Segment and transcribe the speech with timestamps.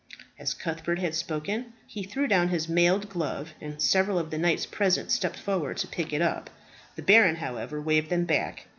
[0.39, 4.65] As Cuthbert had spoken, he threw down his mailed glove, and several of the knights
[4.65, 6.49] present stepped forward to pick it up.
[6.95, 8.65] The baron, however, waved them back.